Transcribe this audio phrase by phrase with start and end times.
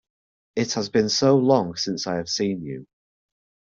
[0.55, 2.87] It has been so long since I have seen you!